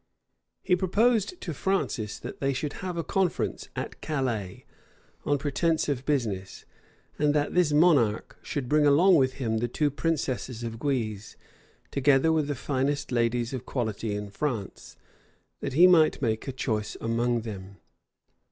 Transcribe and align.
He 0.63 0.75
proposed 0.75 1.39
to 1.41 1.53
Francis, 1.53 2.17
that 2.17 2.39
they 2.39 2.53
should 2.53 2.73
have 2.81 2.97
a 2.97 3.03
conference 3.03 3.69
at 3.75 4.01
Calais 4.01 4.65
on 5.25 5.37
pretence 5.37 5.87
of 5.87 6.07
business; 6.07 6.65
and 7.19 7.35
that 7.35 7.53
this 7.53 7.71
monarch 7.71 8.35
should 8.41 8.67
bring 8.67 8.83
along 8.87 9.17
with 9.17 9.33
him 9.33 9.59
the 9.59 9.67
two 9.67 9.91
princesses 9.91 10.63
of 10.63 10.79
Guise, 10.79 11.37
together 11.91 12.31
with 12.31 12.47
the 12.47 12.55
finest 12.55 13.11
ladies 13.11 13.53
of 13.53 13.67
quality 13.67 14.15
in 14.15 14.31
France, 14.31 14.97
that 15.59 15.73
he 15.73 15.85
might 15.85 16.19
make 16.19 16.47
a 16.47 16.51
choice 16.51 16.97
among 16.99 17.41
them. 17.41 17.77